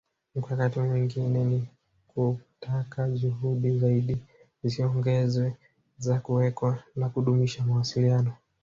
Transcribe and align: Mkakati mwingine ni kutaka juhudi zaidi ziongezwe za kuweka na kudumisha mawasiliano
Mkakati 0.35 0.79
mwingine 0.79 1.43
ni 1.43 1.67
kutaka 2.07 3.09
juhudi 3.09 3.79
zaidi 3.79 4.17
ziongezwe 4.63 5.55
za 5.97 6.19
kuweka 6.19 6.83
na 6.95 7.09
kudumisha 7.09 7.63
mawasiliano 7.63 8.33